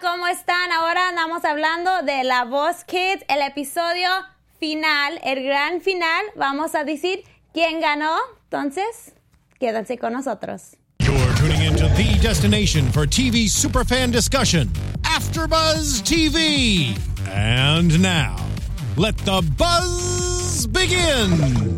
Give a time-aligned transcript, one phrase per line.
[0.00, 0.72] ¿cómo están?
[0.72, 4.08] Ahora andamos hablando de La Voz Kids, el episodio
[4.58, 6.24] final, el gran final.
[6.36, 8.14] Vamos a decir quién ganó.
[8.44, 9.14] Entonces,
[9.58, 10.76] quédense con nosotros.
[11.00, 14.68] You're tuning into the destination for TV superfan discussion,
[15.02, 16.96] AfterBuzz TV.
[17.32, 18.36] And now,
[18.96, 21.76] let the buzz begin.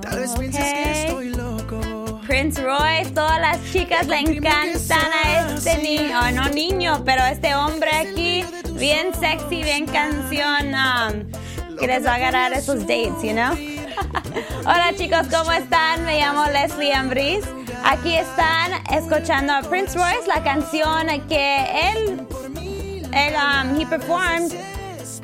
[0.00, 1.41] Tal vez pienses que estoy loco.
[2.26, 7.54] Prince Royce, todas las chicas le encantan a este niño, oh, no niño, pero este
[7.54, 8.44] hombre aquí,
[8.74, 13.52] bien sexy, bien canción, um, que les va a agarrar esos dates, you know?
[14.60, 16.04] Hola chicos, ¿cómo están?
[16.04, 17.44] Me llamo Leslie Ambris.
[17.84, 22.26] Aquí están escuchando a Prince Royce, la canción que él,
[23.12, 24.52] él um, he performed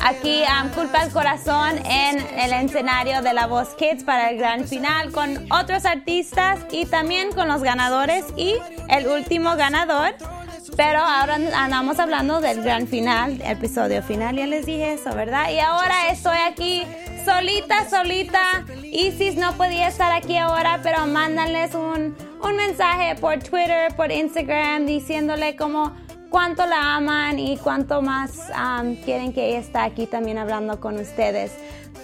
[0.00, 4.66] Aquí um, Culpa el Corazón en el escenario de La Voz Kids para el gran
[4.66, 8.54] final con otros artistas y también con los ganadores y
[8.88, 10.14] el último ganador.
[10.76, 15.50] Pero ahora andamos hablando del gran final, episodio final, ya les dije eso, ¿verdad?
[15.50, 16.86] Y ahora estoy aquí
[17.24, 18.64] solita, solita.
[18.84, 24.86] Isis no podía estar aquí ahora, pero mándanles un, un mensaje por Twitter, por Instagram,
[24.86, 25.96] diciéndole como
[26.30, 28.50] cuánto la aman y cuánto más
[29.04, 31.52] quieren que ella esté aquí también hablando con ustedes.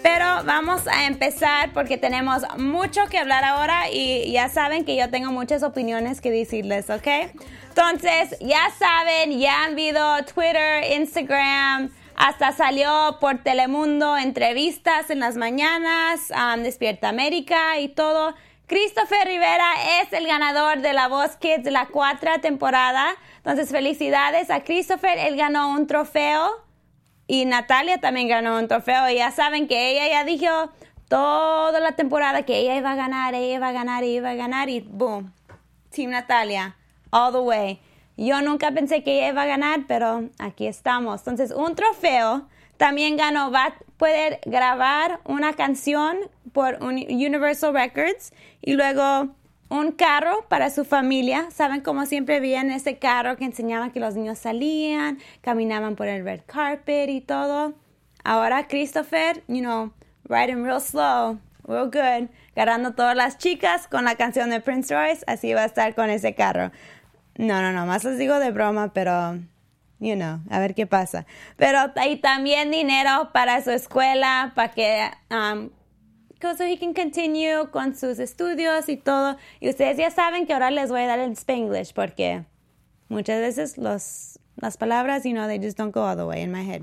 [0.03, 5.08] Pero vamos a empezar porque tenemos mucho que hablar ahora y ya saben que yo
[5.08, 7.06] tengo muchas opiniones que decirles, ¿ok?
[7.69, 10.00] Entonces, ya saben, ya han visto
[10.34, 18.34] Twitter, Instagram, hasta salió por Telemundo entrevistas en las mañanas, um, Despierta América y todo.
[18.67, 23.11] Christopher Rivera es el ganador de La Voz Kids la cuarta temporada.
[23.37, 25.19] Entonces, felicidades a Christopher.
[25.19, 26.51] Él ganó un trofeo
[27.27, 29.11] y Natalia también ganó un trofeo.
[29.11, 30.48] Y ya saben que ella ya dijo
[31.09, 34.35] toda la temporada que ella iba a ganar, ella iba a ganar, ella iba a
[34.35, 34.70] ganar.
[34.70, 35.35] Y boom,
[35.91, 36.75] Team Natalia,
[37.11, 37.81] all the way.
[38.17, 41.20] Yo nunca pensé que ella iba a ganar, pero aquí estamos.
[41.20, 42.48] Entonces, un trofeo.
[42.79, 46.17] También ganó, va a poder grabar una canción
[46.55, 48.33] por un- Universal Records
[48.63, 49.35] y luego
[49.69, 51.48] un carro para su familia.
[51.51, 56.25] Saben como siempre veían ese carro que enseñaban que los niños salían, caminaban por el
[56.25, 57.75] red carpet y todo.
[58.23, 59.93] Ahora Christopher, you know,
[60.29, 65.25] riding real slow, real good, agarrando todas las chicas con la canción de Prince Royce,
[65.27, 66.70] así va a estar con ese carro.
[67.37, 69.35] No, no, no, más les digo de broma, pero
[69.98, 71.27] you know, a ver qué pasa.
[71.57, 75.70] Pero hay también dinero para su escuela, para que um,
[76.53, 79.37] so he can continue con sus estudios y todo.
[79.61, 82.45] Y ustedes ya saben que ahora les voy a dar el Spanglish porque
[83.09, 86.53] muchas veces los, las palabras, you know, they just don't go all the way in
[86.53, 86.83] my head.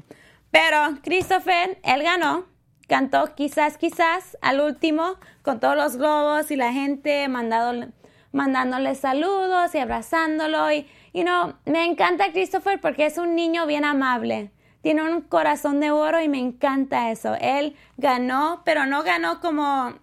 [0.51, 2.45] Pero Christopher, él ganó,
[2.87, 7.87] cantó quizás, quizás al último con todos los globos y la gente mandado,
[8.31, 10.71] mandándole saludos y abrazándolo.
[10.71, 14.51] Y, you know, me encanta Christopher porque es un niño bien amable.
[14.81, 17.35] Tiene un corazón de oro y me encanta eso.
[17.39, 19.93] Él ganó, pero no ganó como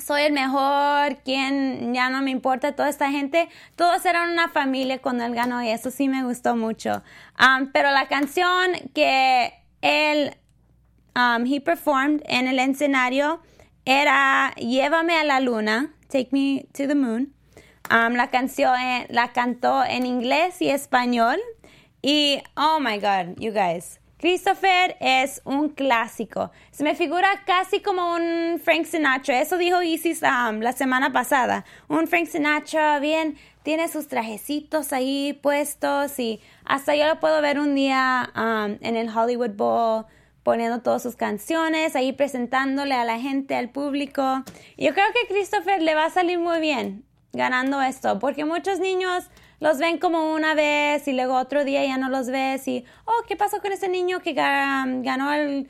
[0.00, 5.00] soy el mejor, quien ya no me importa, toda esta gente, todos eran una familia
[5.00, 7.02] cuando él ganó y eso sí me gustó mucho.
[7.38, 9.52] Um, pero la canción que
[9.82, 10.36] él,
[11.14, 13.40] um, he performed en el escenario
[13.84, 17.34] era Llévame a la luna, Take Me to the Moon.
[17.90, 21.38] Um, la canción eh, la cantó en inglés y español.
[22.10, 24.00] Y, oh my God, you guys.
[24.18, 26.50] Christopher es un clásico.
[26.70, 29.42] Se me figura casi como un Frank Sinatra.
[29.42, 31.66] Eso dijo Isis um, la semana pasada.
[31.86, 37.58] Un Frank Sinatra, bien, tiene sus trajecitos ahí puestos y hasta yo lo puedo ver
[37.58, 40.06] un día um, en el Hollywood Bowl
[40.42, 44.22] poniendo todas sus canciones, ahí presentándole a la gente, al público.
[44.78, 47.04] Yo creo que Christopher le va a salir muy bien
[47.34, 49.28] ganando esto, porque muchos niños
[49.60, 53.24] los ven como una vez y luego otro día ya no los ves y, oh,
[53.26, 55.68] ¿qué pasó con ese niño que ga- ganó el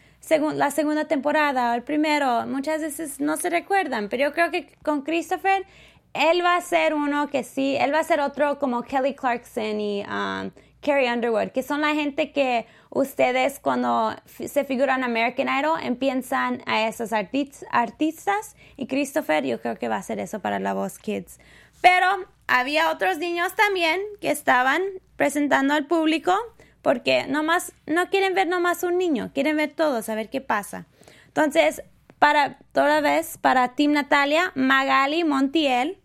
[0.56, 2.46] la segunda temporada o el primero?
[2.46, 5.64] Muchas veces no se recuerdan, pero yo creo que con Christopher,
[6.12, 9.80] él va a ser uno que sí, él va a ser otro como Kelly Clarkson
[9.80, 10.50] y um,
[10.80, 16.86] Carrie Underwood, que son la gente que ustedes cuando se figuran American Idol empiezan a
[16.88, 20.98] esos artis- artistas y Christopher yo creo que va a hacer eso para la voz
[20.98, 21.38] Kids.
[21.80, 22.06] Pero
[22.46, 24.82] había otros niños también que estaban
[25.16, 26.34] presentando al público
[26.82, 30.86] porque nomás no quieren ver nomás un niño, quieren ver todos, a ver qué pasa.
[31.26, 31.82] Entonces,
[32.18, 36.00] para toda vez, para Team Natalia, Magali Montiel,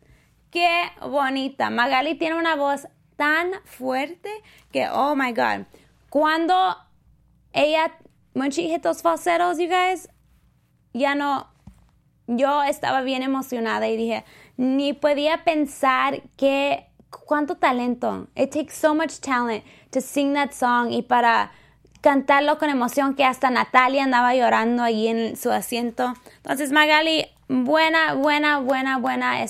[0.52, 1.70] qué bonita.
[1.70, 4.30] Magali tiene una voz tan fuerte
[4.72, 5.66] que, oh my God.
[6.10, 6.76] Cuando
[7.54, 7.98] ella,
[8.34, 10.10] when she hit those falsettos, you guys,
[10.94, 11.48] ya no,
[12.28, 14.26] yo estaba bien emocionada y dije,
[14.58, 16.86] ni podía pensar que
[17.26, 18.28] cuánto talento.
[18.36, 21.52] It takes so much talent to sing that song y para
[22.02, 26.14] cantarlo con emoción que hasta Natalia andaba llorando ahí en su asiento.
[26.38, 29.42] Entonces Magali, buena, buena, buena, buena,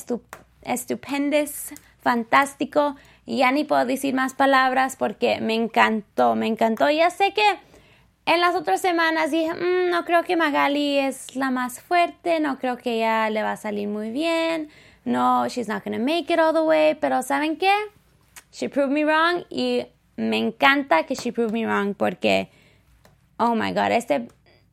[0.62, 2.96] estupendes, fantástico.
[3.26, 6.90] Ya ni puedo decir más palabras porque me encantó, me encantó.
[6.90, 7.44] Ya sé que
[8.26, 12.60] en las otras semanas dije, mm, no creo que Magali es la más fuerte, no
[12.60, 14.70] creo que ella le va a salir muy bien,
[15.06, 17.74] no, she's not gonna make it all the way, pero ¿saben qué?
[18.52, 22.50] She proved me wrong y me encanta que she proved me wrong porque,
[23.38, 24.28] oh my god, este,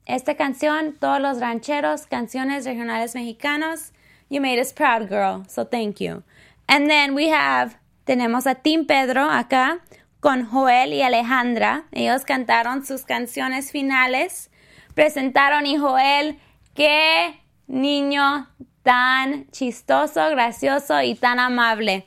[0.06, 3.92] esta canción, todos los rancheros, canciones regionales mexicanos,
[4.28, 6.22] you made us proud, girl, so thank you.
[6.68, 7.76] And then we have,
[8.06, 9.80] tenemos a Team Pedro acá,
[10.20, 11.86] con Joel y Alejandra.
[11.92, 14.50] Ellos cantaron sus canciones finales,
[14.94, 16.38] presentaron y Joel,
[16.74, 18.48] qué niño
[18.82, 22.04] tan chistoso, gracioso y tan amable.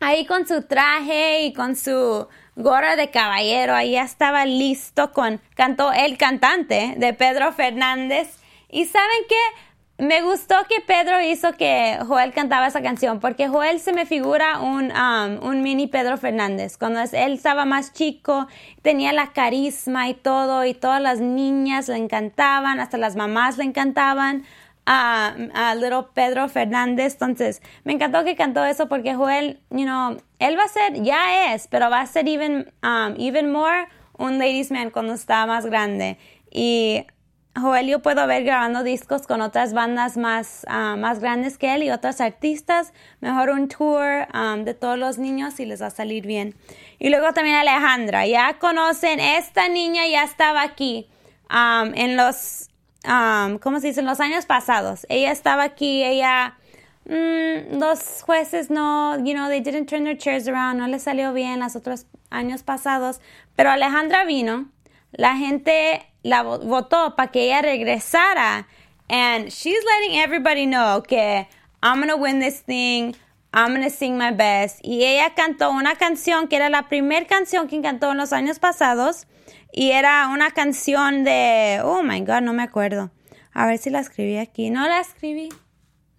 [0.00, 2.26] Ahí con su traje y con su
[2.56, 8.38] gorra de caballero, ahí estaba listo con, cantó el cantante de Pedro Fernández.
[8.68, 13.78] Y saben qué, me gustó que Pedro hizo que Joel cantaba esa canción, porque Joel
[13.78, 16.76] se me figura un, um, un mini Pedro Fernández.
[16.76, 18.48] Cuando él estaba más chico,
[18.82, 23.64] tenía la carisma y todo, y todas las niñas le encantaban, hasta las mamás le
[23.64, 24.44] encantaban
[24.86, 27.14] a, a Little Pedro Fernández.
[27.14, 31.54] Entonces, me encantó que cantó eso porque Joel, you know, él va a ser, ya
[31.54, 33.88] es, pero va a ser even, um, even more
[34.18, 36.18] un ladies man cuando está más grande.
[36.50, 37.06] Y
[37.54, 41.82] Joel yo puedo ver grabando discos con otras bandas más, ah, más grandes que él
[41.82, 42.92] y otros artistas.
[43.20, 46.54] Mejor un tour um, de todos los niños y les va a salir bien.
[46.98, 48.26] Y luego también Alejandra.
[48.26, 51.08] Ya conocen, esta niña ya estaba aquí
[51.50, 52.70] um, en los,
[53.06, 54.02] um, ¿cómo se dice?
[54.02, 55.06] Los años pasados.
[55.08, 56.56] Ella estaba aquí, ella...
[57.04, 61.32] Mm, los jueces no, you know, they didn't turn their chairs around, no les salió
[61.32, 63.20] bien los otros años pasados,
[63.56, 64.68] pero Alejandra vino,
[65.10, 68.66] la gente la votó para que ella regresara.
[69.08, 71.46] And she's letting everybody know que
[71.82, 73.14] I'm gonna win this thing.
[73.52, 74.78] I'm gonna sing my best.
[74.82, 78.58] Y ella cantó una canción que era la primera canción que cantó en los años
[78.58, 79.26] pasados.
[79.72, 81.80] Y era una canción de.
[81.84, 83.10] Oh my god, no me acuerdo.
[83.52, 84.70] A ver si la escribí aquí.
[84.70, 85.48] No la escribí.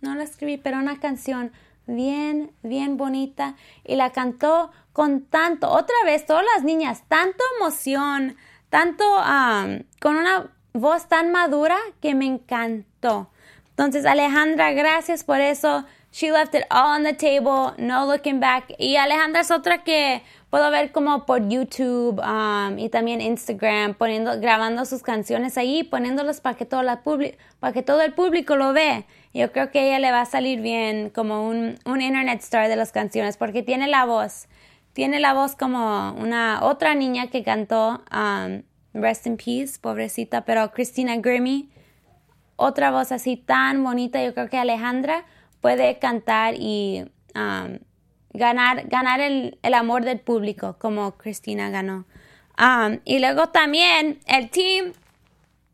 [0.02, 1.52] No la escribí, pero una canción
[1.88, 3.56] bien, bien bonita.
[3.84, 5.70] Y la cantó con tanto.
[5.70, 8.36] Otra vez, todas las niñas, tanto emoción
[8.74, 9.06] tanto
[10.02, 13.30] con una voz tan madura que me encantó.
[13.70, 15.86] Entonces, Alejandra, gracias por eso.
[16.14, 18.76] She left it all on the table, no looking back.
[18.78, 20.22] Y Alejandra es otra que
[20.52, 26.40] puedo ver como por YouTube um, y también Instagram, poniendo, grabando sus canciones ahí, poniéndolas
[26.40, 27.02] para que, todo la
[27.60, 29.06] para que todo el público lo ve.
[29.34, 32.76] Yo creo que ella le va a salir bien como un, un internet star de
[32.76, 34.48] las canciones porque tiene la voz
[34.94, 38.62] tiene la voz como una otra niña que cantó um,
[38.94, 41.70] Rest in Peace, pobrecita, pero Christina Grimmie,
[42.56, 45.26] otra voz así tan bonita, yo creo que Alejandra
[45.64, 47.06] puede cantar y
[47.36, 47.80] um,
[48.34, 52.06] ganar, ganar el, amor del público como Christina ganó.
[52.60, 54.92] Um, y luego también el team,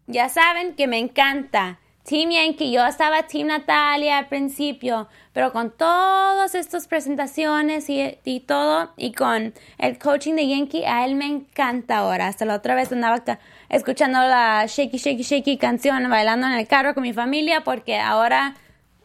[0.05, 1.79] ya saben que me encanta.
[2.03, 8.93] Team Yankee, yo estaba Team Natalia al principio, pero con todas estas presentaciones y, todo,
[8.95, 12.27] y con el coaching de Yankee, a él me encanta ahora.
[12.27, 13.23] Hasta la otra vez andaba
[13.69, 18.55] escuchando la Shaky Shaky Shaky canción, bailando en el carro con mi familia, porque ahora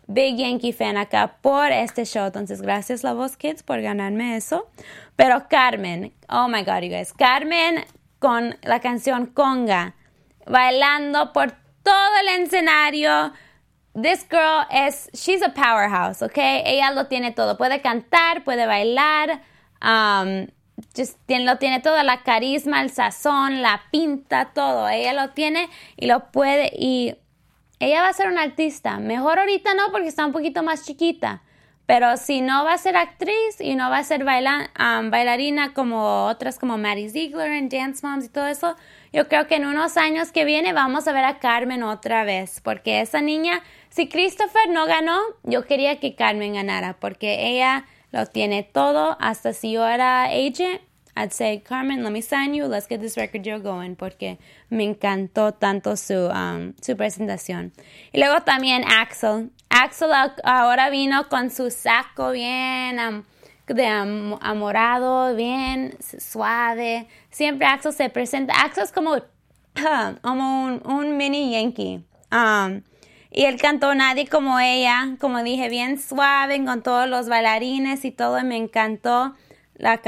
[0.06, 2.26] Big Yankee fan acá por este show.
[2.26, 4.68] Entonces, gracias La Voz Kids por ganarme eso.
[5.16, 7.84] Pero Carmen, oh my god, you guys, Carmen
[8.18, 9.94] con la canción Conga,
[10.46, 13.32] bailando por todo el escenario.
[13.94, 16.36] This girl es, she's a powerhouse, ¿ok?
[16.36, 17.56] Ella lo tiene todo.
[17.56, 19.42] Puede cantar, puede bailar,
[19.82, 20.46] um,
[20.96, 24.88] just, lo tiene todo, la carisma, el sazón, la pinta, todo.
[24.88, 26.72] Ella lo tiene y lo puede.
[26.76, 27.14] Y
[27.84, 28.98] ella va a ser una artista.
[28.98, 31.42] Mejor ahorita no porque está un poquito más chiquita.
[31.86, 36.24] Pero si no va a ser actriz y no va a ser um, bailarina como
[36.26, 38.74] otras como Maddie Ziegler en Dance Moms y todo eso,
[39.12, 42.60] yo creo que en unos años que viene vamos a ver a Carmen otra vez,
[42.62, 48.24] porque esa niña, si Christopher no ganó, yo quería que Carmen ganara, porque ella lo
[48.26, 50.80] tiene todo, hasta si yo era agent,
[51.16, 54.38] I'd say, Carmen, let me sign you, let's get this record deal going, porque
[54.70, 57.72] me encantó tanto su, um, su presentación.
[58.12, 59.50] Y luego también Axel.
[59.70, 60.10] Axel
[60.42, 63.24] ahora vino con su saco bien
[63.66, 67.06] de amorado, bien suave.
[67.30, 68.54] Siempre Axel se presenta.
[68.62, 69.16] Axel es como,
[70.22, 72.04] como un, mini Yankee.
[72.30, 72.82] Um,
[73.30, 78.10] y él cantó Nadie como ella, como dije, bien suave, con todos los bailarines y
[78.10, 79.34] todo, me encantó.
[79.76, 80.00] La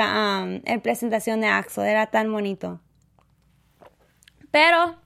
[0.65, 2.81] el presentación de Axel, era tan bonito.
[4.51, 4.97] Pero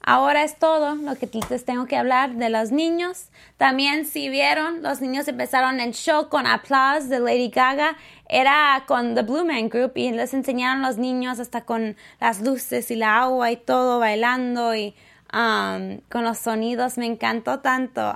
[0.00, 3.28] ahora es todo lo que les tengo que hablar de los niños.
[3.56, 7.96] También si vieron, los niños empezaron el show con Applause de Lady Gaga.
[8.28, 12.90] Era con The Blue Man Group y les enseñaron los niños hasta con las luces
[12.90, 14.94] y la agua y todo bailando y
[15.30, 16.96] con los sonidos.
[16.96, 18.14] Me encantó tanto.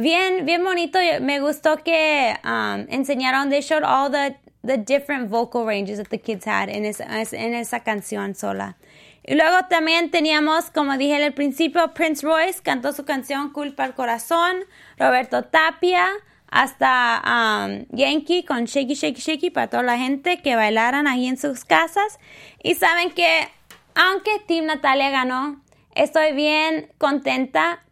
[0.00, 0.98] Bien, bien bonito.
[1.20, 6.18] Me gustó que um, enseñaron, they showed all the, the different vocal ranges that the
[6.18, 8.76] kids had en esa, en esa canción sola.
[9.22, 13.94] Y luego también teníamos, como dije al principio, Prince Royce cantó su canción Culpa al
[13.94, 14.64] Corazón,
[14.98, 16.08] Roberto Tapia,
[16.50, 21.36] hasta um, Yankee con Shaky Shaky Shaky para toda la gente que bailaran ahí en
[21.36, 22.18] sus casas.
[22.62, 23.48] Y saben que,
[23.94, 25.60] aunque Team Natalia ganó,
[25.94, 27.84] estoy bien contenta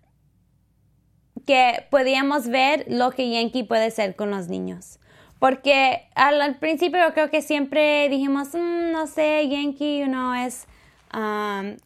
[1.49, 4.99] que podíamos ver lo que Yankee puede hacer con los niños.
[5.39, 10.67] Porque al, principio yo creo que siempre dijimos, mm, no sé, Yankee no es
[11.15, 11.79] um,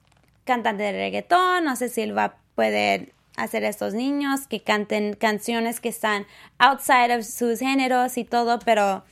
[0.42, 4.58] cantante de reggaetón, no sé si él va a poder hacer a estos niños que
[4.58, 6.26] canten canciones que están
[6.58, 9.04] outside of sus géneros y todo, pero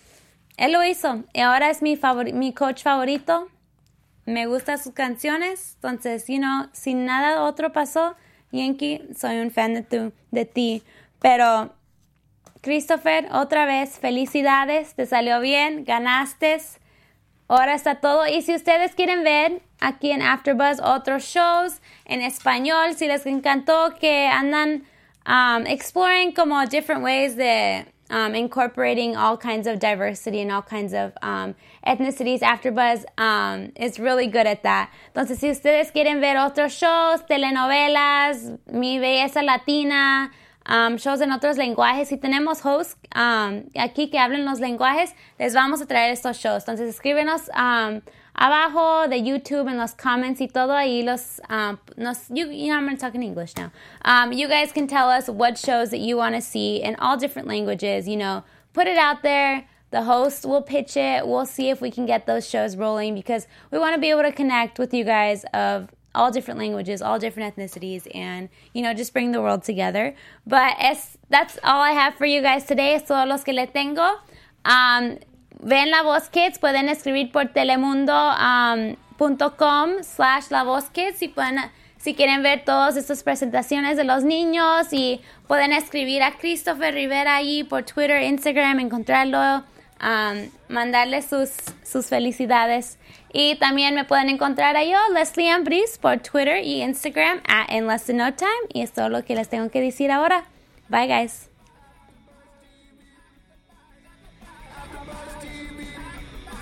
[0.57, 1.97] él lo hizo y ahora es mi,
[2.35, 3.47] mi coach favorito.
[4.27, 8.17] Me gustan sus canciones, entonces, you know, si nada otro pasó,
[8.53, 10.83] Yankee, soy un fan de, tu, de ti.
[11.21, 11.75] Pero,
[12.61, 16.59] Christopher, otra vez, felicidades, te salió bien, ganaste.
[17.49, 18.27] Ahora está todo.
[18.27, 23.97] Y si ustedes quieren ver aquí en AfterBuzz otros shows en español, si les encantó
[24.01, 24.85] que andan
[25.27, 30.93] um, exploring como different ways de um, incorporating all kinds of diversity and all kinds
[30.93, 31.55] of um,
[31.87, 32.41] ethnicities.
[32.41, 34.91] AfterBuzz um, is really good at that.
[35.15, 40.31] Entonces, si ustedes quieren ver otros shows, telenovelas, Mi Belleza Latina,
[40.67, 45.55] um, shows en otros lenguajes, si tenemos hosts um, aquí que hablen los lenguajes, les
[45.55, 46.65] vamos a traer estos shows.
[46.69, 47.49] Entonces, escríbenos
[48.35, 52.77] abajo de YouTube en los comments y todo ahí los, um, nos, you, you know,
[52.77, 53.71] I'm talking English now.
[54.05, 57.17] Um, you guys can tell us what shows that you want to see in all
[57.17, 59.67] different languages, you know, put it out there.
[59.91, 61.27] The host will pitch it.
[61.27, 64.23] We'll see if we can get those shows rolling because we want to be able
[64.23, 68.95] to connect with you guys of all different languages, all different ethnicities, and you know,
[68.95, 70.15] just bring the world together.
[70.47, 72.99] But es, that's all I have for you guys today.
[73.01, 74.19] Todos los que le tengo.
[74.65, 75.19] Um,
[75.63, 81.59] ven La Voz Kids, pueden escribir por telemundo.com um, slash La Voz Kids y pueden,
[81.99, 87.37] si quieren ver todas estas presentaciones de los niños y pueden escribir a Christopher Rivera
[87.37, 89.65] ahí por Twitter, Instagram, encontrarlo,
[90.03, 91.51] um, mandarle sus,
[91.83, 92.99] sus felicidades.
[93.33, 97.87] Y también me pueden encontrar a yo, Leslie Ambris, por Twitter y Instagram at In
[97.87, 98.51] Less Than No Time.
[98.73, 100.45] Y es todo lo que les tengo que decir ahora.
[100.89, 101.50] Bye, guys.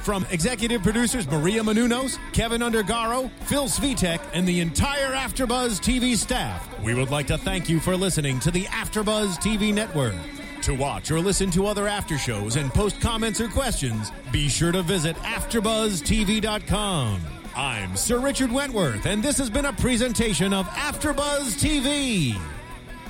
[0.08, 6.66] From executive producers Maria Manunos, Kevin Undergaro, Phil Svitek, and the entire AfterBuzz TV staff,
[6.82, 10.14] we would like to thank you for listening to the AfterBuzz TV network.
[10.62, 14.72] To watch or listen to other after shows and post comments or questions, be sure
[14.72, 17.20] to visit AfterBuzzTV.com.
[17.54, 22.34] I'm Sir Richard Wentworth, and this has been a presentation of AfterBuzz TV.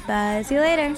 [0.05, 0.97] Buzz you later.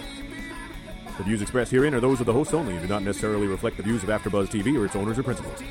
[1.19, 3.77] The views expressed herein are those of the hosts only and do not necessarily reflect
[3.77, 5.63] the views of AfterBuzz TV or its owners or principals.